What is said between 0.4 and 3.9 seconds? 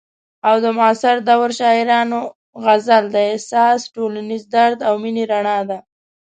او د معاصر دور شاعرانو غزل د احساس،